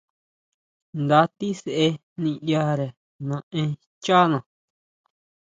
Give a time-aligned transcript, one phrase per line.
[1.01, 1.85] Nda tisʼe
[2.21, 2.87] niʼyare
[3.29, 3.69] naʼen
[4.03, 4.39] xchana.